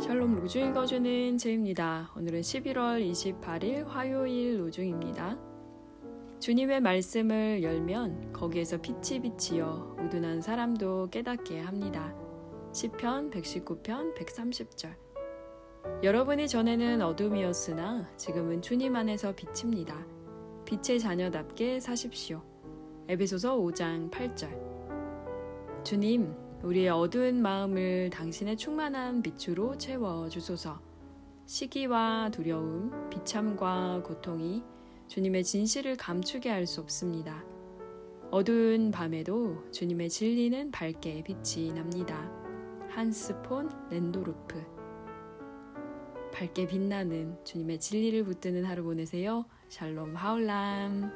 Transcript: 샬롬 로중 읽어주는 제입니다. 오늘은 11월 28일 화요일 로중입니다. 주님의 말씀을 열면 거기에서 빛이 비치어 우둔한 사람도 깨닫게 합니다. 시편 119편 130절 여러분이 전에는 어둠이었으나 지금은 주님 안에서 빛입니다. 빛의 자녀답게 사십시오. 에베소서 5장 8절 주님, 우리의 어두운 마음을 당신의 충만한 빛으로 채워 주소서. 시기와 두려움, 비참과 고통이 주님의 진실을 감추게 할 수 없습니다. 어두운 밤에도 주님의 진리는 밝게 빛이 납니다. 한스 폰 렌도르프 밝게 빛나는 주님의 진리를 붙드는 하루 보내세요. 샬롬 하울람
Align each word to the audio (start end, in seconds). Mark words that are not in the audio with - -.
샬롬 0.00 0.36
로중 0.36 0.70
읽어주는 0.70 1.38
제입니다. 1.38 2.10
오늘은 2.16 2.40
11월 2.40 3.10
28일 3.10 3.86
화요일 3.86 4.60
로중입니다. 4.60 5.38
주님의 6.40 6.80
말씀을 6.80 7.62
열면 7.62 8.32
거기에서 8.32 8.76
빛이 8.78 9.22
비치어 9.22 9.96
우둔한 10.00 10.42
사람도 10.42 11.08
깨닫게 11.10 11.60
합니다. 11.60 12.14
시편 12.72 13.30
119편 13.30 14.14
130절 14.14 14.94
여러분이 16.02 16.48
전에는 16.48 17.00
어둠이었으나 17.00 18.10
지금은 18.16 18.62
주님 18.62 18.96
안에서 18.96 19.32
빛입니다. 19.34 20.04
빛의 20.64 20.98
자녀답게 20.98 21.80
사십시오. 21.80 22.42
에베소서 23.08 23.56
5장 23.58 24.10
8절 24.10 24.74
주님, 25.84 26.34
우리의 26.64 26.88
어두운 26.88 27.42
마음을 27.42 28.08
당신의 28.08 28.56
충만한 28.56 29.20
빛으로 29.20 29.76
채워 29.76 30.30
주소서. 30.30 30.80
시기와 31.44 32.30
두려움, 32.32 33.10
비참과 33.10 34.02
고통이 34.02 34.64
주님의 35.06 35.44
진실을 35.44 35.96
감추게 35.96 36.48
할 36.48 36.66
수 36.66 36.80
없습니다. 36.80 37.44
어두운 38.30 38.90
밤에도 38.90 39.62
주님의 39.72 40.08
진리는 40.08 40.70
밝게 40.70 41.22
빛이 41.22 41.70
납니다. 41.74 42.32
한스 42.88 43.42
폰 43.42 43.68
렌도르프 43.90 44.64
밝게 46.32 46.66
빛나는 46.66 47.44
주님의 47.44 47.78
진리를 47.78 48.24
붙드는 48.24 48.64
하루 48.64 48.84
보내세요. 48.84 49.44
샬롬 49.68 50.16
하울람 50.16 51.12